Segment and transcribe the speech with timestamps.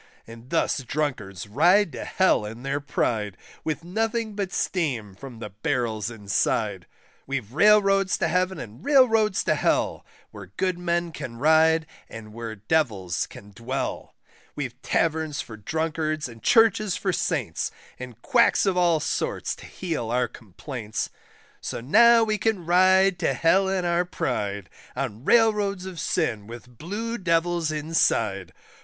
[0.25, 5.51] And thus drunkards ride to Hell in their pride, With nothing but steam from the
[5.51, 6.87] barrels inside.
[7.27, 12.55] We've Railroads to Heaven, and Railroads to Hell, Where good men can ride, and where
[12.55, 14.15] Devils can dwell;
[14.55, 20.09] We've Taverns for drunkards and Churches for Saints, And quacks of all sorts to heal
[20.09, 21.11] our complaints;
[21.61, 26.79] So now we can ride to Hell in our pride, On Railroads of sin with
[26.79, 28.51] blue Devils inside.